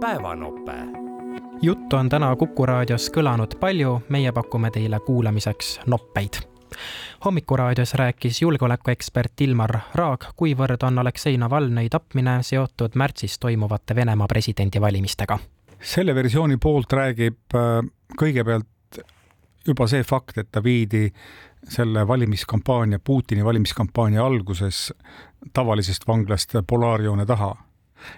päevanope. 0.00 0.72
juttu 1.62 1.96
on 1.96 2.08
täna 2.08 2.36
Kuku 2.36 2.66
raadios 2.66 3.10
kõlanud 3.12 3.58
palju, 3.60 4.02
meie 4.08 4.32
pakume 4.32 4.70
teile 4.70 5.00
kuulamiseks 5.00 5.80
noppeid. 5.86 6.40
hommikuraadios 7.24 7.94
rääkis 7.94 8.42
julgeolekuekspert 8.42 9.40
Ilmar 9.40 9.78
Raag, 9.94 10.24
kuivõrd 10.36 10.86
on 10.86 10.98
Aleksei 10.98 11.36
Navalnõi 11.36 11.88
tapmine 11.88 12.42
seotud 12.42 12.94
märtsis 12.94 13.38
toimuvate 13.38 13.94
Venemaa 13.94 14.26
presidendivalimistega. 14.26 15.38
selle 15.80 16.14
versiooni 16.14 16.56
poolt 16.56 16.92
räägib 16.92 17.54
äh, 17.54 17.90
kõigepealt 18.20 19.04
juba 19.66 19.86
see 19.86 20.02
fakt, 20.02 20.38
et 20.38 20.48
ta 20.52 20.62
viidi 20.64 21.12
selle 21.68 22.08
valimiskampaania, 22.08 22.98
Putini 23.04 23.44
valimiskampaania 23.44 24.24
alguses 24.24 24.94
tavalisest 25.52 26.08
vanglast 26.08 26.54
polaarjoone 26.66 27.26
taha. 27.26 27.56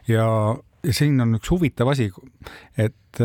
ja, 0.09 0.15
ja 0.15 0.57
siin 0.91 1.21
on 1.23 1.37
üks 1.39 1.51
huvitav 1.53 1.93
asi, 1.93 2.09
et 2.81 3.23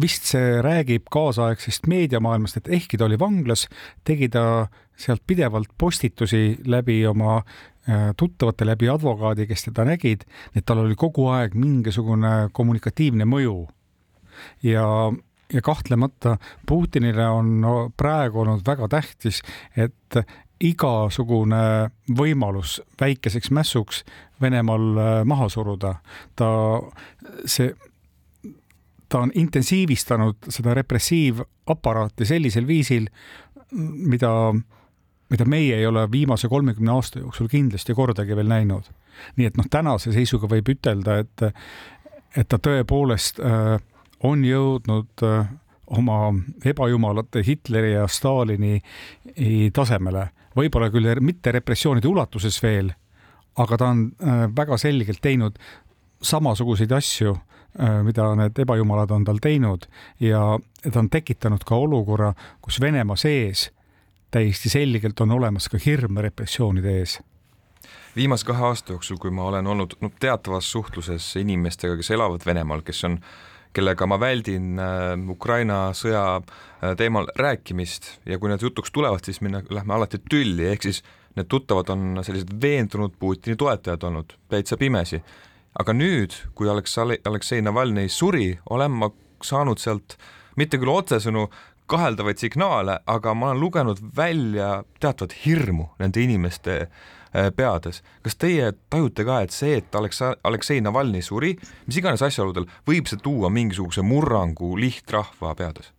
vist 0.00 0.28
see 0.30 0.60
räägib 0.62 1.08
kaasaegsest 1.12 1.88
meediamaailmast, 1.90 2.60
et 2.60 2.70
ehkki 2.78 2.98
ta 3.00 3.08
oli 3.08 3.18
vanglas, 3.18 3.66
tegi 4.06 4.28
ta 4.32 4.68
sealt 5.00 5.22
pidevalt 5.26 5.72
postitusi 5.78 6.60
läbi 6.68 7.00
oma 7.08 7.38
äh, 7.40 8.10
tuttavate, 8.16 8.66
läbi 8.68 8.90
advokaadi, 8.92 9.48
kes 9.50 9.68
teda 9.70 9.86
nägid, 9.88 10.26
et 10.54 10.66
tal 10.68 10.84
oli 10.84 10.98
kogu 10.98 11.30
aeg 11.32 11.56
mingisugune 11.58 12.50
kommunikatiivne 12.52 13.26
mõju. 13.28 13.56
ja 14.62 14.84
ja 15.52 15.62
kahtlemata 15.62 16.36
Putinile 16.66 17.26
on 17.28 17.64
praegu 17.96 18.40
olnud 18.40 18.62
väga 18.66 18.88
tähtis, 18.88 19.42
et 19.76 20.20
igasugune 20.60 21.90
võimalus 22.16 22.80
väikeseks 23.00 23.50
mässuks 23.50 24.04
Venemaal 24.40 24.84
äh, 24.96 25.12
maha 25.28 25.48
suruda, 25.52 25.94
ta, 26.36 26.48
see, 27.44 27.74
ta 29.08 29.24
on 29.26 29.32
intensiivistanud 29.34 30.48
seda 30.48 30.74
repressiivaparaati 30.78 32.28
sellisel 32.28 32.66
viisil, 32.68 33.08
mida, 34.12 34.32
mida 35.32 35.48
meie 35.48 35.76
ei 35.76 35.86
ole 35.86 36.06
viimase 36.12 36.48
kolmekümne 36.48 36.92
aasta 36.94 37.20
jooksul 37.20 37.50
kindlasti 37.52 37.94
kordagi 37.94 38.36
veel 38.36 38.48
näinud. 38.48 38.88
nii 39.36 39.50
et 39.50 39.56
noh, 39.60 39.68
tänase 39.70 40.12
seisuga 40.12 40.48
võib 40.48 40.72
ütelda, 40.72 41.18
et, 41.20 41.42
et 42.36 42.48
ta 42.48 42.56
tõepoolest 42.56 43.42
äh, 43.44 43.76
on 44.26 44.44
jõudnud 44.44 45.24
äh, 45.26 45.50
oma 45.86 46.32
ebajumalate 46.64 47.42
Hitleri 47.46 47.94
ja 47.94 48.06
Stalini 48.08 48.78
tasemele, 49.74 50.28
võib-olla 50.56 50.90
küll 50.92 51.08
mitte 51.24 51.52
repressioonide 51.52 52.08
ulatuses 52.08 52.60
veel, 52.62 52.92
aga 53.58 53.78
ta 53.78 53.90
on 53.94 54.04
äh, 54.22 54.44
väga 54.56 54.78
selgelt 54.78 55.22
teinud 55.22 55.58
samasuguseid 56.22 56.92
asju, 56.92 57.38
mida 58.04 58.24
need 58.34 58.58
ebajumalad 58.58 59.12
on 59.14 59.22
tal 59.24 59.38
teinud. 59.40 59.84
Ja 60.20 60.58
ta 60.82 60.98
on 60.98 61.06
tekitanud 61.08 61.62
ka 61.64 61.78
olukorra, 61.78 62.32
kus 62.60 62.80
Venemaa 62.82 63.16
sees 63.16 63.68
täiesti 64.30 64.68
selgelt 64.68 65.20
on 65.20 65.30
olemas 65.30 65.68
ka 65.68 65.78
hirm 65.84 66.18
repressioonide 66.22 66.98
ees. 66.98 67.18
Viimase 68.16 68.46
kahe 68.46 68.64
aasta 68.66 68.92
jooksul, 68.92 69.18
kui 69.22 69.30
ma 69.30 69.46
olen 69.50 69.66
olnud 69.66 69.94
no, 70.00 70.10
teatavas 70.20 70.70
suhtluses 70.72 71.36
inimestega, 71.36 71.96
kes 71.98 72.10
elavad 72.14 72.46
Venemaal, 72.46 72.82
kes 72.86 73.04
on 73.06 73.18
kellega 73.76 74.06
ma 74.06 74.18
väldin 74.20 74.78
äh, 74.80 75.14
Ukraina 75.30 75.90
sõja 75.96 76.24
äh, 76.40 76.94
teemal 76.98 77.30
rääkimist 77.38 78.10
ja 78.26 78.38
kui 78.38 78.50
need 78.50 78.64
jutuks 78.64 78.92
tulevad, 78.94 79.24
siis 79.24 79.40
me 79.44 79.52
lähme 79.52 79.94
alati 79.94 80.20
tülli, 80.30 80.66
ehk 80.72 80.88
siis 80.88 81.02
need 81.38 81.46
tuttavad 81.50 81.92
on 81.94 82.20
sellised 82.26 82.50
veendunud 82.62 83.14
Putini 83.18 83.56
toetajad 83.56 84.02
olnud, 84.08 84.34
täitsa 84.50 84.76
pimesi. 84.80 85.22
aga 85.78 85.92
nüüd, 85.94 86.34
kui 86.58 86.66
Aleks-, 86.68 86.98
Aleksei 87.24 87.62
Navalnõi 87.62 88.08
suri, 88.10 88.58
olen 88.70 88.90
ma 88.90 89.10
saanud 89.42 89.78
sealt 89.78 90.16
mitte 90.58 90.78
küll 90.78 90.90
otsesõnu 90.90 91.46
kaheldavaid 91.90 92.38
signaale, 92.38 92.98
aga 93.06 93.34
ma 93.34 93.50
olen 93.50 93.60
lugenud 93.60 94.02
välja 94.16 94.82
teatavat 95.00 95.32
hirmu 95.44 95.88
nende 95.98 96.22
inimeste 96.22 96.74
Äh, 96.82 96.88
peades. 97.56 98.02
kas 98.22 98.36
teie 98.36 98.72
tajute 98.90 99.24
ka, 99.24 99.40
et 99.44 99.54
see, 99.54 99.76
et 99.78 99.94
Aleksa-, 99.94 100.34
Aleksei 100.44 100.80
Navalnõi 100.82 101.22
suri, 101.22 101.54
mis 101.86 102.00
iganes 102.00 102.22
asjaoludel, 102.26 102.66
võib 102.88 103.08
see 103.10 103.20
tuua 103.22 103.50
mingisuguse 103.54 104.02
murrangu 104.02 104.76
lihtrahva 104.80 105.54
peades? 105.54 105.92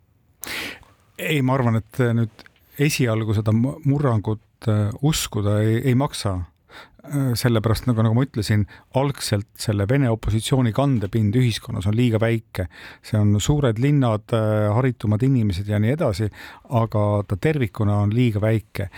ei, 1.22 1.42
ma 1.46 1.56
arvan, 1.58 1.78
et 1.82 2.02
nüüd 2.18 2.48
esialgu 2.82 3.36
seda 3.38 3.54
murrangut 3.54 4.70
äh, 4.70 4.90
uskuda 5.06 5.60
ei, 5.64 5.76
ei 5.92 5.96
maksa 5.98 6.34
äh, 6.38 7.34
sellepärast 7.38 7.88
nagu, 7.90 8.04
nagu 8.06 8.18
ma 8.18 8.26
ütlesin, 8.26 8.66
algselt 8.98 9.50
selle 9.60 9.88
Vene 9.90 10.10
opositsiooni 10.12 10.74
kandepind 10.76 11.38
ühiskonnas 11.38 11.88
on 11.90 11.98
liiga 11.98 12.22
väike. 12.22 12.68
see 13.06 13.20
on 13.20 13.36
suured 13.42 13.80
linnad, 13.82 14.34
haritumad 14.76 15.24
inimesed 15.28 15.70
ja 15.70 15.80
nii 15.82 15.96
edasi, 15.98 16.30
aga 16.70 17.06
ta 17.28 17.38
tervikuna 17.38 18.02
on 18.06 18.16
liiga 18.16 18.42
väike. 18.42 18.90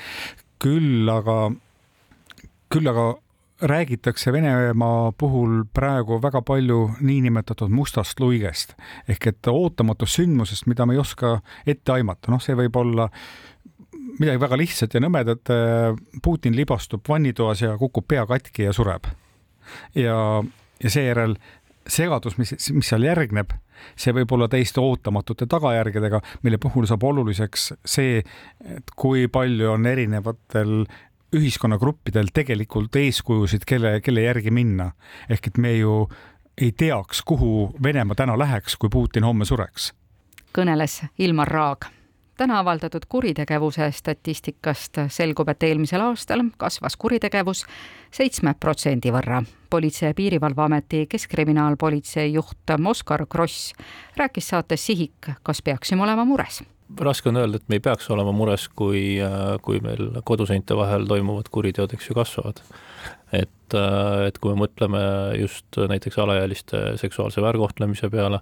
küll 0.63 1.09
aga 1.11 1.51
küll 2.73 2.89
aga 2.89 3.13
räägitakse 3.63 4.31
Venemaa 4.33 5.11
puhul 5.17 5.63
praegu 5.73 6.17
väga 6.21 6.41
palju 6.41 6.79
niinimetatud 7.01 7.71
mustast 7.71 8.19
luigest 8.19 8.73
ehk 9.07 9.27
et 9.29 9.47
ootamatust 9.47 10.19
sündmusest, 10.19 10.67
mida 10.67 10.85
me 10.85 10.97
ei 10.97 11.01
oska 11.03 11.37
ette 11.67 11.93
aimata, 11.93 12.31
noh, 12.33 12.41
see 12.41 12.57
võib 12.57 12.75
olla 12.81 13.07
midagi 14.19 14.41
väga 14.41 14.57
lihtsat 14.59 14.93
ja 14.93 15.01
nõmedat. 15.01 15.49
Putin 16.23 16.55
libastub 16.57 17.05
vannitoas 17.09 17.63
ja 17.63 17.77
kukub 17.77 18.07
pea 18.07 18.25
katki 18.29 18.67
ja 18.67 18.73
sureb. 18.73 19.07
ja, 19.95 20.17
ja 20.83 20.89
seejärel 20.89 21.37
segadus, 21.87 22.37
mis, 22.37 22.53
mis 22.71 22.89
seal 22.89 23.03
järgneb, 23.03 23.53
see 23.99 24.13
võib 24.15 24.31
olla 24.35 24.47
täiesti 24.51 24.79
ootamatute 24.79 25.47
tagajärgedega, 25.51 26.21
mille 26.43 26.59
puhul 26.61 26.87
saab 26.87 27.03
oluliseks 27.03 27.73
see, 27.85 28.21
et 28.75 28.93
kui 28.95 29.27
palju 29.27 29.73
on 29.73 29.87
erinevatel 29.89 30.85
ühiskonnagruppidel 31.33 32.29
tegelikult 32.33 32.95
eeskujusid, 32.95 33.65
kelle, 33.67 33.99
kelle 34.01 34.21
järgi 34.21 34.51
minna. 34.51 34.91
ehk 35.29 35.47
et 35.47 35.57
me 35.57 35.73
ju 35.77 36.09
ei 36.57 36.71
teaks, 36.71 37.21
kuhu 37.21 37.75
Venemaa 37.83 38.15
täna 38.15 38.37
läheks, 38.39 38.75
kui 38.77 38.89
Putin 38.89 39.23
homme 39.23 39.45
sureks. 39.45 39.93
kõneles 40.53 41.03
Ilmar 41.17 41.47
Raag 41.47 41.85
täna 42.37 42.59
avaldatud 42.59 43.05
kuritegevuse 43.09 43.91
statistikast 43.91 44.97
selgub, 45.07 45.49
et 45.49 45.63
eelmisel 45.63 46.01
aastal 46.01 46.43
kasvas 46.57 46.97
kuritegevus 46.97 47.65
seitsme 48.11 48.55
protsendi 48.59 49.11
võrra. 49.11 49.43
politsei- 49.69 50.07
ja 50.07 50.13
Piirivalveameti 50.13 51.07
keskkriminaalpolitsei 51.09 52.33
juht 52.33 52.69
Oskar 52.85 53.25
Kross 53.25 53.73
rääkis 54.17 54.47
saates 54.47 54.85
Sihik, 54.85 55.29
kas 55.43 55.61
peaksime 55.61 56.03
olema 56.03 56.25
mures 56.25 56.63
raske 57.01 57.29
on 57.29 57.39
öelda, 57.41 57.59
et 57.59 57.69
me 57.71 57.79
ei 57.79 57.83
peaks 57.83 58.09
olema 58.13 58.33
mures, 58.35 58.67
kui, 58.77 59.17
äh, 59.21 59.55
kui 59.65 59.79
meil 59.83 60.19
koduseinte 60.27 60.75
vahel 60.77 61.07
toimuvad 61.09 61.49
kuriteod, 61.53 61.93
eks 61.95 62.09
ju, 62.09 62.17
kasvavad. 62.17 62.61
et, 63.33 63.73
äh, 63.73 64.27
et 64.27 64.37
kui 64.37 64.53
me 64.53 64.67
mõtleme 64.67 64.99
just 65.39 65.65
näiteks 65.73 66.19
alaealiste 66.21 66.97
seksuaalse 67.01 67.41
väärkohtlemise 67.41 68.09
peale, 68.13 68.39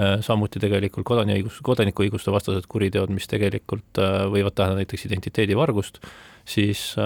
äh, 0.00 0.20
samuti 0.24 0.58
tegelikult 0.60 1.04
kodaniõigus, 1.04 1.60
kodanikuõiguste 1.62 2.32
vastased 2.32 2.66
kuriteod, 2.68 3.10
mis 3.10 3.28
tegelikult 3.28 4.00
võivad 4.32 4.56
tähendada 4.56 4.80
näiteks 4.80 5.04
identiteedivargust, 5.10 6.00
siis 6.48 6.96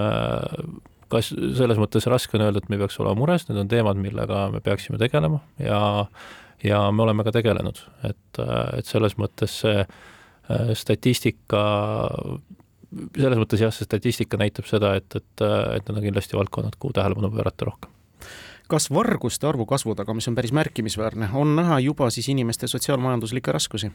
kas 1.08 1.34
selles 1.34 1.78
mõttes 1.78 2.06
raske 2.06 2.38
on 2.38 2.46
öelda, 2.46 2.62
et 2.62 2.70
me 2.70 2.78
peaks 2.78 3.00
olema 3.00 3.18
mures, 3.18 3.48
need 3.48 3.58
on 3.58 3.68
teemad, 3.68 3.98
millega 3.98 4.48
me 4.54 4.62
peaksime 4.62 4.98
tegelema 4.98 5.42
ja 5.58 6.06
ja 6.64 6.90
me 6.92 7.02
oleme 7.02 7.24
ka 7.26 7.32
tegelenud, 7.34 7.76
et, 8.08 8.38
et 8.78 8.86
selles 8.88 9.18
mõttes 9.20 9.58
see 9.60 9.82
Äh, 9.82 10.13
statistika, 10.76 11.62
selles 13.16 13.40
mõttes 13.40 13.62
jah, 13.64 13.72
see 13.74 13.86
statistika 13.88 14.38
näitab 14.40 14.68
seda, 14.68 14.94
et, 15.00 15.08
et, 15.16 15.44
et 15.44 15.88
need 15.88 15.98
on 15.98 16.06
kindlasti 16.08 16.38
valdkonnad, 16.38 16.76
kuhu 16.80 16.96
tähelepanu 16.96 17.32
pöörata 17.34 17.70
rohkem 17.70 17.92
kas 18.70 18.88
varguste 18.88 19.44
arvu 19.44 19.66
kasvu 19.68 19.92
taga, 19.98 20.14
mis 20.16 20.28
on 20.30 20.36
päris 20.38 20.52
märkimisväärne, 20.56 21.28
on 21.36 21.50
näha 21.56 21.78
juba 21.84 22.08
siis 22.10 22.30
inimeste 22.32 22.68
sotsiaalmajanduslikke 22.70 23.52
raskusi? 23.52 23.90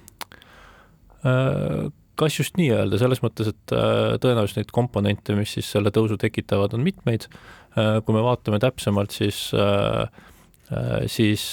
Äh, 1.25 1.87
kas 2.19 2.37
just 2.37 2.59
nii 2.59 2.69
öelda, 2.75 2.99
selles 3.01 3.23
mõttes, 3.25 3.49
et 3.49 3.73
äh, 3.73 4.13
tõenäoliselt 4.21 4.61
neid 4.61 4.73
komponente, 4.75 5.35
mis 5.39 5.55
siis 5.57 5.71
selle 5.73 5.89
tõusu 5.95 6.19
tekitavad, 6.21 6.75
on 6.77 6.85
mitmeid. 6.85 7.29
kui 8.05 8.15
me 8.15 8.21
vaatame 8.25 8.57
täpsemalt, 8.59 9.13
siis 9.13 9.53
siis 11.09 11.43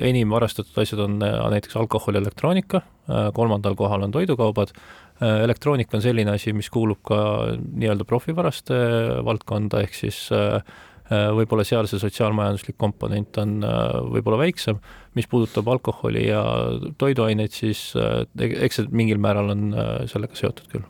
enim 0.00 0.30
varastatud 0.32 0.78
asjad 0.80 1.02
on 1.04 1.18
näiteks 1.20 1.76
alkohol 1.76 2.16
ja 2.16 2.22
elektroonika, 2.24 2.80
Äh, 3.10 3.32
kolmandal 3.34 3.74
kohal 3.74 4.04
on 4.06 4.12
toidukaubad, 4.14 4.70
äh, 5.18 5.42
elektroonika 5.42 5.96
on 5.98 6.02
selline 6.04 6.30
asi, 6.36 6.52
mis 6.54 6.68
kuulub 6.70 7.00
ka 7.02 7.18
nii-öelda 7.58 8.06
profivaraste 8.06 8.76
valdkonda, 9.26 9.80
ehk 9.82 9.96
siis 9.98 10.28
äh, 10.30 10.62
võib-olla 11.10 11.64
seal 11.66 11.88
see 11.90 11.98
sotsiaalmajanduslik 11.98 12.78
komponent 12.80 13.36
on 13.42 13.58
võib-olla 14.14 14.38
väiksem, 14.44 14.78
mis 15.18 15.26
puudutab 15.28 15.66
alkoholi 15.68 16.22
ja 16.28 16.40
toiduaineid, 16.96 17.52
siis 17.52 17.90
eks 18.38 18.78
see 18.78 18.86
mingil 18.94 19.20
määral 19.20 19.50
on 19.52 19.66
sellega 20.08 20.38
seotud 20.38 20.70
küll 20.72 20.86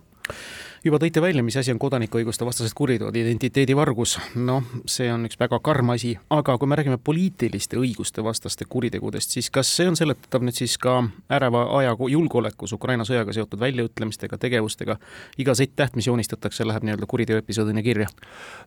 juba 0.85 0.99
tõite 0.99 1.23
välja, 1.23 1.43
mis 1.47 1.57
asi 1.57 1.71
on 1.73 1.79
kodanikuõiguste 1.79 2.47
vastased 2.47 2.75
kuriteod, 2.75 3.15
identiteedivargus, 3.17 4.17
noh, 4.43 4.65
see 4.91 5.07
on 5.13 5.29
üks 5.29 5.39
väga 5.39 5.61
karm 5.63 5.93
asi, 5.95 6.17
aga 6.35 6.57
kui 6.59 6.71
me 6.71 6.79
räägime 6.79 6.99
poliitiliste 6.99 7.79
õiguste 7.79 8.25
vastaste 8.27 8.67
kuritegudest, 8.69 9.37
siis 9.37 9.51
kas 9.55 9.71
see 9.77 9.87
on 9.91 9.99
seletatav 9.99 10.43
nüüd 10.43 10.59
siis 10.59 10.75
ka 10.83 10.99
äreva 11.31 11.65
aja 11.79 11.95
julgeolekus 11.95 12.75
Ukraina 12.75 13.07
sõjaga 13.07 13.35
seotud 13.37 13.63
väljaütlemistega, 13.63 14.39
tegevustega, 14.43 14.99
iga 15.39 15.55
Z-täht, 15.55 15.95
mis 15.99 16.11
joonistatakse, 16.11 16.67
läheb 16.67 16.87
nii-öelda 16.89 17.07
kuriteoepisoodina 17.11 17.83
kirja? 17.87 18.11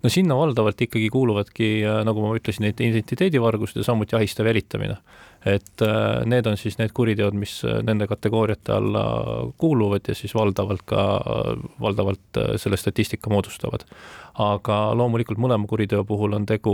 No 0.05 0.11
sinna 0.13 0.37
valdavalt 0.37 0.85
ikkagi 0.85 1.09
kuuluvadki, 1.09 1.69
nagu 2.05 2.21
ma 2.21 2.35
ütlesin, 2.37 2.69
identiteedivargused 2.69 3.81
ja 3.81 3.87
samuti 3.87 4.17
ahistav 4.19 4.45
jälitamine 4.51 4.99
et 5.45 5.81
äh, 5.85 6.25
need 6.25 6.47
on 6.49 6.57
siis 6.57 6.79
need 6.79 6.93
kuriteod, 6.95 7.35
mis 7.37 7.59
äh, 7.67 7.77
nende 7.85 8.07
kategooriate 8.09 8.73
alla 8.73 9.03
kuuluvad 9.61 10.09
ja 10.09 10.15
siis 10.17 10.33
valdavalt 10.35 10.81
ka, 10.89 11.03
valdavalt 11.81 12.41
äh, 12.41 12.55
selle 12.61 12.79
statistika 12.81 13.29
moodustavad. 13.29 13.85
aga 14.41 14.79
loomulikult 14.97 15.39
mõlema 15.39 15.69
kuriteo 15.69 16.03
puhul 16.03 16.33
on 16.35 16.45
tegu 16.45 16.73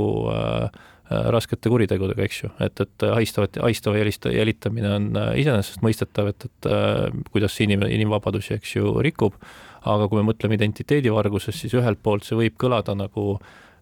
raskete 1.11 1.69
kuritegudega, 1.69 2.23
eks 2.23 2.37
ju, 2.39 2.49
et, 2.63 2.79
et 2.81 3.03
haistavat, 3.13 3.59
haistava 3.61 3.99
jälista, 3.99 4.31
jälitamine 4.31 4.93
on 4.95 5.09
iseenesestmõistetav, 5.37 6.31
et, 6.31 6.45
et 6.47 6.69
kuidas 7.29 7.53
see 7.53 7.67
inim, 7.67 7.83
inimvabadusi, 7.83 8.55
eks 8.55 8.71
ju, 8.77 8.95
rikub, 9.03 9.35
aga 9.81 10.07
kui 10.07 10.21
me 10.21 10.29
mõtleme 10.29 10.57
identiteedivargusest, 10.59 11.63
siis 11.63 11.73
ühelt 11.77 12.01
poolt 12.03 12.27
see 12.27 12.37
võib 12.37 12.57
kõlada 12.61 12.95
nagu 12.97 13.39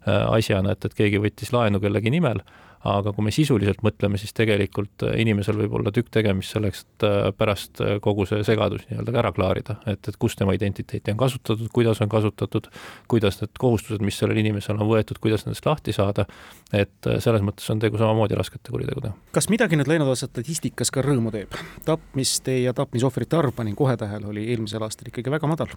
asjana, 0.07 0.71
et, 0.71 0.85
et 0.85 0.95
keegi 0.95 1.19
võttis 1.19 1.51
laenu 1.51 1.81
kellegi 1.83 2.11
nimel 2.13 2.39
aga 2.87 3.11
kui 3.15 3.25
me 3.27 3.31
sisuliselt 3.35 3.81
mõtleme, 3.83 4.19
siis 4.21 4.31
tegelikult 4.35 5.03
äh, 5.03 5.17
inimesel 5.19 5.57
võib 5.59 5.73
olla 5.79 5.91
tükk 5.95 6.11
tegemist 6.15 6.55
selleks, 6.55 6.85
et 6.85 7.05
äh, 7.07 7.17
pärast 7.35 7.81
äh, 7.83 7.97
kogu 8.03 8.25
see 8.29 8.39
segadus 8.47 8.85
nii-öelda 8.87 9.15
ka 9.15 9.21
ära 9.23 9.31
klaarida, 9.35 9.75
et, 9.89 10.07
et 10.07 10.19
kus 10.21 10.37
tema 10.39 10.55
identiteeti 10.55 11.11
on 11.11 11.19
kasutatud, 11.19 11.67
kuidas 11.75 11.99
on 12.03 12.11
kasutatud, 12.11 12.69
kuidas 13.11 13.41
need 13.41 13.59
kohustused, 13.59 14.03
mis 14.05 14.19
sellel 14.21 14.39
inimesel 14.39 14.79
on 14.79 14.87
võetud, 14.91 15.19
kuidas 15.19 15.43
nendest 15.47 15.67
lahti 15.67 15.95
saada, 15.95 16.25
et 16.71 17.11
selles 17.19 17.43
mõttes 17.43 17.67
on 17.73 17.83
tegu 17.83 17.99
samamoodi 17.99 18.39
raskete 18.39 18.71
kuritegudega. 18.71 19.13
kas 19.35 19.49
midagi 19.51 19.79
nüüd 19.79 19.91
läinud 19.91 20.11
aasta 20.13 20.31
statistikas 20.31 20.93
ka 20.93 21.03
rõõmu 21.03 21.33
teeb? 21.35 21.59
tapmiste 21.85 22.61
ja 22.61 22.73
tapmisohvrite 22.77 23.39
arv, 23.39 23.55
panin 23.55 23.75
kohe 23.75 23.97
tähele, 23.99 24.29
oli 24.31 24.47
eelmisel 24.53 24.83
aastal 24.85 25.11
ikkagi 25.11 25.31
väga 25.33 25.51
madal 25.51 25.75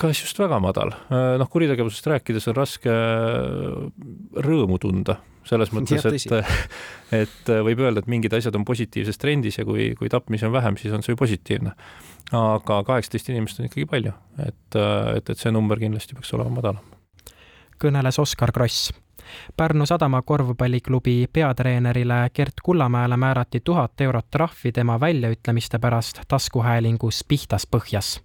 kas 0.00 0.22
just 0.22 0.38
väga 0.40 0.58
madal, 0.62 0.94
noh, 1.10 1.50
kuritegevusest 1.50 2.08
rääkides 2.12 2.48
on 2.50 2.56
raske 2.58 2.94
rõõmu 4.46 4.78
tunda, 4.82 5.18
selles 5.48 5.72
mõttes, 5.76 6.06
et, 6.08 6.56
et 7.22 7.52
võib 7.68 7.84
öelda, 7.84 8.02
et 8.02 8.10
mingid 8.10 8.34
asjad 8.36 8.56
on 8.58 8.66
positiivses 8.68 9.20
trendis 9.20 9.60
ja 9.60 9.66
kui, 9.68 9.92
kui 9.98 10.10
tapmisi 10.12 10.48
on 10.48 10.54
vähem, 10.56 10.80
siis 10.80 10.96
on 10.96 11.04
see 11.04 11.14
ju 11.14 11.20
positiivne. 11.20 11.76
aga 12.34 12.82
kaheksateist 12.88 13.30
inimest 13.30 13.60
on 13.60 13.70
ikkagi 13.70 13.86
palju, 13.90 14.16
et, 14.46 14.80
et, 14.80 15.30
et 15.30 15.38
see 15.38 15.52
number 15.54 15.80
kindlasti 15.80 16.16
peaks 16.16 16.34
olema 16.36 16.58
madalam. 16.60 16.92
kõneles 17.82 18.22
Oskar 18.22 18.54
Kross 18.54 18.92
Pärnu 19.56 19.86
Sadama 19.86 20.22
korvpalliklubi 20.22 21.26
peatreenerile 21.32 22.30
Gert 22.34 22.54
Kullamäele 22.62 23.16
määrati 23.16 23.60
tuhat 23.64 24.00
eurot 24.00 24.30
trahvi 24.30 24.72
tema 24.72 25.00
väljaütlemiste 25.00 25.78
pärast 25.78 26.20
taskuhäälingus 26.28 27.24
Pihtas 27.28 27.66
põhjas. 27.76 28.20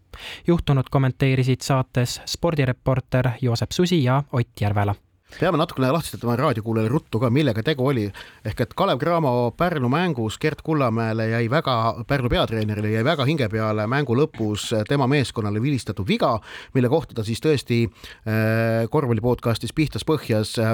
juhtunut 0.47 0.89
kommenteerisid 0.89 1.61
saates 1.61 2.21
spordireporter 2.25 3.29
Joosep 3.41 3.71
Susi 3.71 4.03
ja 4.03 4.23
Ott 4.33 4.61
Järvela 4.61 4.95
peame 5.37 5.59
natukene 5.59 5.91
lahti 5.93 6.17
ütlema 6.17 6.35
raadiokuulajale 6.39 6.89
ruttu 6.91 7.19
ka, 7.21 7.29
millega 7.33 7.61
tegu 7.65 7.85
oli. 7.91 8.07
ehk 8.45 8.61
et 8.65 8.73
Kalev 8.73 8.99
Cramo 8.99 9.51
Pärnu 9.57 9.89
mängus 9.89 10.39
Gert 10.41 10.61
Kullamäele 10.65 11.29
jäi 11.29 11.49
väga, 11.49 12.03
Pärnu 12.07 12.29
peatreenerile 12.29 12.91
jäi 12.95 13.03
väga 13.05 13.25
hinge 13.25 13.49
peale 13.49 13.85
mängu 13.87 14.15
lõpus 14.17 14.69
tema 14.89 15.07
meeskonnale 15.07 15.61
vilistatud 15.61 16.07
viga, 16.07 16.39
mille 16.73 16.89
kohta 16.89 17.13
ta 17.13 17.23
siis 17.23 17.41
tõesti 17.43 17.83
äh, 17.85 18.87
korvpalli 18.89 19.21
podcastis 19.21 19.73
Pihtas 19.73 20.05
põhjas 20.07 20.55
äh, 20.57 20.73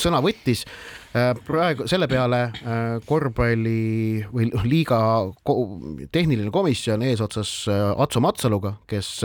sõna 0.00 0.22
võttis 0.24 0.64
äh,. 1.14 1.34
praegu 1.46 1.88
selle 1.90 2.08
peale 2.08 2.46
korvpalli 3.06 4.24
või 4.32 4.50
liiga 4.64 4.98
ko 5.44 5.56
tehniline 6.12 6.50
komisjon 6.54 7.02
eesotsas 7.02 7.54
Atso 7.68 8.20
Matsaluga, 8.24 8.76
kes 8.88 9.20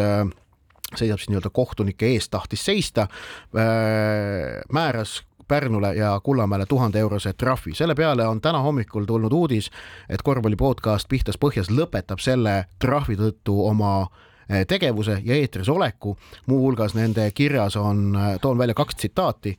seisab 0.96 1.20
siis 1.20 1.30
nii-öelda 1.30 1.50
kohtunike 1.54 2.08
eest, 2.14 2.32
tahtis 2.32 2.66
seista, 2.66 3.08
äh, 3.56 4.62
määras 4.74 5.24
Pärnule 5.50 5.96
ja 5.96 6.22
Kullamäele 6.24 6.66
tuhande 6.66 7.00
eurose 7.00 7.34
trahvi. 7.34 7.74
selle 7.74 7.96
peale 7.96 8.28
on 8.28 8.42
täna 8.42 8.60
hommikul 8.60 9.06
tulnud 9.06 9.32
uudis, 9.32 9.72
et 10.10 10.22
korvpalli 10.22 10.56
podcast 10.56 11.10
Pihtas 11.10 11.38
põhjas 11.38 11.72
lõpetab 11.74 12.22
selle 12.22 12.66
trahvi 12.80 13.16
tõttu 13.18 13.56
oma 13.66 14.02
äh, 14.02 14.66
tegevuse 14.68 15.22
ja 15.26 15.36
eetris 15.36 15.70
oleku. 15.70 16.18
muuhulgas 16.46 16.94
nende 16.94 17.32
kirjas 17.32 17.76
on, 17.76 18.16
äh, 18.16 18.40
toon 18.42 18.58
välja 18.58 18.74
kaks 18.74 18.96
tsitaati. 18.96 19.58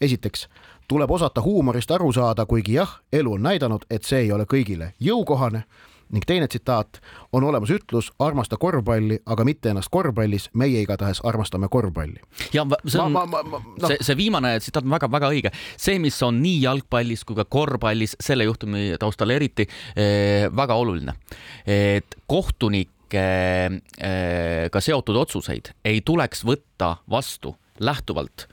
esiteks 0.00 0.48
tuleb 0.88 1.10
osata 1.10 1.40
huumorist 1.40 1.90
aru 1.90 2.12
saada, 2.12 2.46
kuigi 2.46 2.74
jah, 2.74 3.00
elu 3.12 3.32
on 3.32 3.42
näidanud, 3.42 3.84
et 3.90 4.04
see 4.04 4.18
ei 4.18 4.32
ole 4.32 4.44
kõigile 4.44 4.92
jõukohane 5.00 5.64
ning 6.12 6.24
teine 6.26 6.48
tsitaat, 6.48 7.00
on 7.32 7.44
olemas 7.48 7.70
ütlus, 7.72 8.10
armasta 8.22 8.58
korvpalli, 8.60 9.18
aga 9.26 9.46
mitte 9.48 9.72
ennast 9.72 9.90
korvpallis, 9.92 10.48
meie 10.58 10.82
igatahes 10.84 11.22
armastame 11.28 11.68
korvpalli. 11.72 12.20
ja 12.52 12.66
see 12.86 13.00
on, 13.00 13.16
no. 13.16 13.62
see, 13.86 13.98
see 14.00 14.18
viimane 14.18 14.54
tsitaat 14.60 14.86
on 14.86 14.96
väga-väga 14.96 15.32
õige, 15.32 15.52
see, 15.76 15.98
mis 16.02 16.18
on 16.26 16.42
nii 16.44 16.62
jalgpallis 16.66 17.24
kui 17.28 17.38
ka 17.38 17.46
korvpallis 17.48 18.16
selle 18.20 18.46
juhtumi 18.48 18.92
taustal 19.00 19.32
eriti 19.34 19.66
eh, 19.96 20.48
väga 20.52 20.76
oluline, 20.78 21.16
et 21.66 22.18
kohtunike 22.30 23.26
eh, 23.32 24.68
ka 24.72 24.84
seotud 24.84 25.16
otsuseid 25.24 25.74
ei 25.88 26.04
tuleks 26.04 26.44
võtta 26.48 26.96
vastu 27.10 27.56
lähtuvalt 27.80 28.48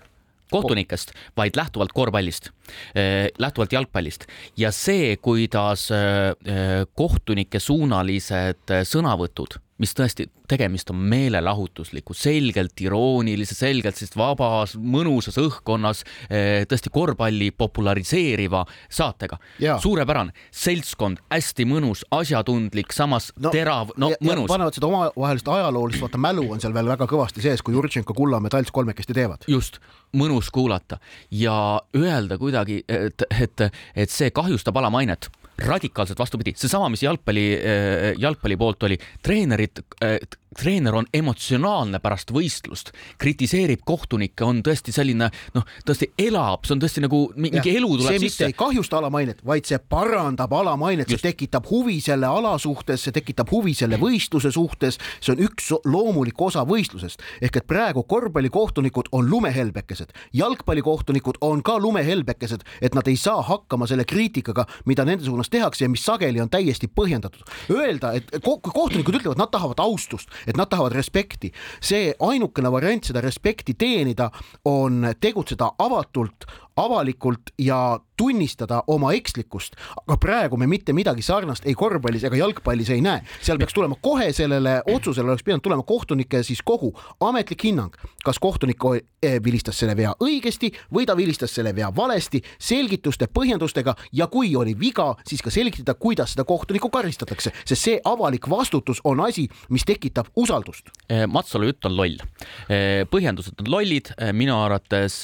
kohtunikest, 0.51 1.13
vaid 1.37 1.57
lähtuvalt 1.57 1.93
korvpallist, 1.93 2.51
eh, 2.95 3.29
lähtuvalt 3.37 3.73
jalgpallist. 3.73 4.25
Ja 4.57 4.71
see, 4.71 5.15
kuidas 5.17 5.89
eh, 5.91 6.33
eh, 6.45 6.85
kohtunike 6.95 7.59
suunalised 7.59 8.77
sõnavõtud 8.89 9.59
mis 9.79 9.93
tõesti, 9.95 10.27
tegemist 10.49 10.91
on 10.91 10.99
meelelahutusliku, 11.11 12.15
selgelt 12.17 12.79
iroonilise, 12.83 13.55
selgelt 13.57 13.97
sellist 13.99 14.17
vabas, 14.19 14.75
mõnusas 14.79 15.39
õhkkonnas 15.39 16.03
eh, 16.27 16.65
tõesti 16.69 16.91
korvpalli 16.93 17.51
populariseeriva 17.55 18.65
saatega. 18.89 19.39
suurepärane, 19.79 20.35
seltskond, 20.51 21.21
hästi 21.31 21.65
mõnus, 21.69 22.03
asjatundlik, 22.15 22.93
samas 22.95 23.31
no, 23.37 23.53
terav, 23.55 23.93
no 23.97 24.11
ja, 24.13 24.19
mõnus. 24.21 24.49
panevad 24.51 24.75
seda 24.75 24.89
omavahelist 24.89 25.47
ajaloolist, 25.47 26.03
vaata 26.03 26.21
mälu 26.21 26.49
on 26.51 26.61
seal 26.61 26.75
veel 26.75 26.91
väga 26.91 27.07
kõvasti 27.09 27.43
sees, 27.43 27.63
kui 27.63 27.77
Jurtšenko, 27.77 28.15
Kullamäe, 28.17 28.51
Talts 28.53 28.73
kolmekesti 28.75 29.15
teevad. 29.15 29.47
just, 29.47 29.79
mõnus 30.15 30.51
kuulata 30.51 30.99
ja 31.31 31.79
öelda 31.95 32.37
kuidagi, 32.41 32.83
et, 32.87 33.23
et, 33.31 33.69
et 33.95 34.09
see 34.11 34.31
kahjustab 34.35 34.77
alamainet 34.81 35.29
radikaalselt 35.65 36.19
vastupidi, 36.19 36.53
seesama, 36.57 36.89
mis 36.93 37.03
jalgpalli, 37.03 37.47
äh, 37.57 38.11
jalgpalli 38.19 38.57
poolt 38.59 38.83
oli, 38.87 38.97
treenerid, 39.23 39.83
äh, 40.03 40.17
treener 40.59 40.95
on 40.99 41.07
emotsionaalne 41.13 42.01
pärast 42.03 42.33
võistlust, 42.35 42.91
kritiseerib 43.21 43.83
kohtunikke, 43.87 44.43
on 44.45 44.61
tõesti 44.65 44.93
selline 44.95 45.29
noh, 45.55 45.67
tõesti 45.87 46.11
elab, 46.19 46.65
see 46.67 46.75
on 46.75 46.83
tõesti 46.83 47.03
nagu 47.05 47.21
mingi 47.39 47.61
ja, 47.61 47.77
elu 47.79 47.91
tuleb 48.01 48.15
see, 48.15 48.23
sisse. 48.27 48.49
ei 48.49 48.57
kahjusta 48.57 48.99
alamainet, 48.99 49.43
vaid 49.47 49.69
see 49.69 49.79
parandab 49.79 50.53
alamainet, 50.59 51.09
see 51.11 51.23
tekitab 51.23 51.69
huvi 51.71 51.99
selle 52.03 52.27
ala 52.27 52.55
suhtes, 52.61 53.05
see 53.07 53.15
tekitab 53.15 53.51
huvi 53.53 53.75
selle 53.77 53.99
võistluse 54.01 54.51
suhtes, 54.55 54.99
see 55.19 55.35
on 55.35 55.43
üks 55.47 55.71
loomulik 55.85 56.41
osa 56.49 56.65
võistlusest. 56.67 57.23
ehk 57.41 57.61
et 57.61 57.67
praegu 57.69 58.03
korvpallikohtunikud 58.03 59.11
on 59.15 59.29
lumehelbekesed, 59.29 60.13
jalgpallikohtunikud 60.33 61.39
on 61.45 61.63
ka 61.63 61.77
lumehelbekesed, 61.79 62.65
et 62.81 62.95
nad 62.97 63.07
ei 63.07 63.17
saa 63.17 63.41
hakkama 63.45 63.87
selle 63.87 64.05
kriitikaga, 64.09 64.65
mida 64.85 65.05
nende 65.07 65.25
suunas 65.25 65.49
tehakse 65.49 65.85
ja 65.85 65.89
mis 65.91 66.03
sageli 66.05 66.41
on 66.41 66.49
täiesti 66.51 66.89
põhjendatud. 66.91 67.45
Öelda, 67.71 68.13
et 68.17 68.31
kohtunikud 68.43 69.19
ütlevad, 69.21 69.39
nad 69.39 69.51
tahavad 69.53 69.79
austust, 69.83 70.29
et 70.49 70.57
nad 70.57 70.69
tahavad 70.69 70.95
respekti. 70.97 71.51
see 71.81 72.13
ainukene 72.19 72.71
variant 72.71 73.05
seda 73.05 73.21
respekti 73.21 73.73
teenida 73.73 74.29
on 74.65 75.13
tegutseda 75.21 75.71
avatult, 75.79 76.45
avalikult 76.79 77.53
ja 77.57 77.99
tunnistada 78.19 78.81
oma 78.91 79.13
ekslikkust, 79.15 79.77
aga 80.03 80.17
praegu 80.19 80.57
me 80.59 80.67
mitte 80.67 80.93
midagi 80.95 81.23
sarnast 81.23 81.67
ei 81.69 81.75
korvpallis 81.79 82.25
ega 82.27 82.39
jalgpallis 82.41 82.91
ei 82.91 83.03
näe. 83.03 83.21
seal 83.41 83.59
peaks 83.61 83.75
tulema 83.75 83.95
kohe 84.01 84.31
sellele 84.35 84.81
otsusele 84.91 85.31
oleks 85.31 85.45
pidanud 85.47 85.63
tulema 85.63 85.85
kohtunike 85.87 86.41
siis 86.43 86.59
kogu 86.65 86.91
ametlik 87.23 87.63
hinnang, 87.63 87.95
kas 88.25 88.39
kohtunik 88.43 88.83
eh, 88.91 89.37
vilistas 89.43 89.79
selle 89.79 89.95
vea 89.95 90.11
õigesti 90.19 90.71
või 90.95 91.07
ta 91.07 91.15
vilistas 91.15 91.55
selle 91.55 91.71
vea 91.75 91.91
valesti, 91.95 92.41
selgituste, 92.59 93.29
põhjendustega 93.31 93.95
ja 94.19 94.27
kui 94.27 94.51
oli 94.55 94.75
viga, 94.79 95.13
siis 95.27 95.43
ka 95.45 95.53
selgitada, 95.53 95.95
kuidas 95.95 96.35
seda 96.35 96.43
kohtunikku 96.43 96.91
karistatakse, 96.91 97.55
sest 97.63 97.81
see 97.87 98.01
avalik 98.03 98.49
vastutus 98.51 98.99
on 99.07 99.23
asi, 99.23 99.47
mis 99.69 99.87
tekitab 99.87 100.33
usaldust. 100.35 100.91
Eh, 101.07 101.23
Matsalu 101.27 101.71
jutt 101.71 101.87
on 101.87 101.95
loll. 101.95 102.19
Eh, 102.67 103.07
põhjendused 103.07 103.63
on 103.63 103.71
lollid, 103.71 104.11
minu 104.35 104.59
arvates 104.59 105.21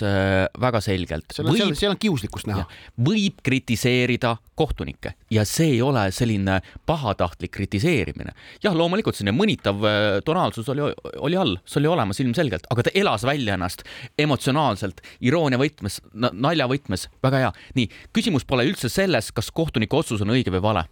väga 0.61 0.79
selgelt 0.83 1.35
seal 1.53 1.69
on, 1.69 1.77
seal 1.77 1.93
on 1.93 1.99
kiuslikkust 2.01 2.49
näha. 2.49 2.65
võib 3.07 3.41
kritiseerida 3.45 4.35
kohtunikke 4.55 5.13
ja 5.33 5.45
see 5.47 5.75
ei 5.75 5.81
ole 5.85 6.07
selline 6.15 6.59
pahatahtlik 6.87 7.53
kritiseerimine. 7.55 8.33
jah, 8.63 8.75
loomulikult 8.75 9.17
selline 9.17 9.35
mõnitav 9.37 9.85
äh, 9.85 10.01
tonaalsus 10.25 10.69
oli, 10.73 10.89
oli 11.19 11.39
all, 11.39 11.57
see 11.65 11.81
oli 11.83 11.91
olemas 11.91 12.21
ilmselgelt, 12.23 12.67
aga 12.71 12.87
ta 12.87 12.95
elas 12.95 13.25
välja 13.27 13.59
ennast 13.59 13.85
emotsionaalselt, 14.19 15.01
iroonia 15.21 15.59
võtmes, 15.61 16.01
nalja 16.13 16.69
võtmes, 16.71 17.09
väga 17.23 17.45
hea. 17.45 17.55
nii, 17.79 17.89
küsimus 18.15 18.47
pole 18.47 18.67
üldse 18.67 18.89
selles, 18.91 19.31
kas 19.35 19.51
kohtuniku 19.55 20.01
otsus 20.01 20.23
on 20.25 20.33
õige 20.35 20.53
või 20.55 20.63
vale 20.63 20.87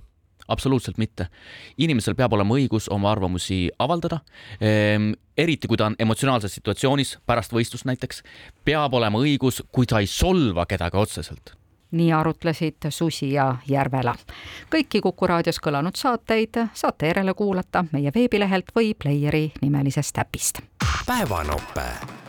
absoluutselt 0.47 0.97
mitte. 0.97 1.27
inimesel 1.77 2.15
peab 2.15 2.33
olema 2.33 2.55
õigus 2.55 2.89
oma 2.91 3.11
arvamusi 3.11 3.69
avaldada 3.79 4.19
ehm,, 4.61 5.11
eriti 5.37 5.67
kui 5.67 5.77
ta 5.77 5.85
on 5.85 5.95
emotsionaalses 5.99 6.53
situatsioonis, 6.59 7.17
pärast 7.25 7.53
võistlust 7.53 7.85
näiteks, 7.85 8.23
peab 8.65 8.93
olema 8.93 9.19
õigus, 9.19 9.63
kui 9.71 9.85
ta 9.85 9.99
ei 9.99 10.07
solva 10.07 10.65
kedagi 10.65 10.97
otseselt 10.97 11.55
nii 11.93 12.11
arutlesid 12.13 12.89
Susi 12.89 13.31
ja 13.33 13.55
Järvela. 13.69 14.15
kõiki 14.73 15.01
Kuku 15.01 15.27
raadios 15.27 15.59
kõlanud 15.61 15.95
saateid 15.95 16.57
saate 16.73 17.11
järele 17.11 17.33
kuulata 17.33 17.85
meie 17.91 18.11
veebilehelt 18.15 18.73
või 18.75 18.93
Playeri 18.97 19.51
nimelisest 19.61 20.17
äpist. 20.17 20.61
päevanope 21.05 22.22